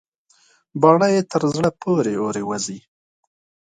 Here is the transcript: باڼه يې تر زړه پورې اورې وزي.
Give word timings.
باڼه 0.81 1.07
يې 1.13 1.21
تر 1.31 1.41
زړه 1.53 1.69
پورې 1.81 2.13
اورې 2.21 2.43
وزي. 2.49 2.79